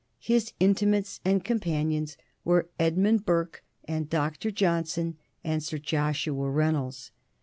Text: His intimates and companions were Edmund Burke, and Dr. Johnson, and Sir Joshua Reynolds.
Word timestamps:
His 0.23 0.53
intimates 0.59 1.19
and 1.23 1.43
companions 1.45 2.17
were 2.43 2.69
Edmund 2.79 3.23
Burke, 3.23 3.63
and 3.85 4.09
Dr. 4.09 4.49
Johnson, 4.49 5.17
and 5.43 5.61
Sir 5.61 5.77
Joshua 5.77 6.49
Reynolds. 6.49 7.11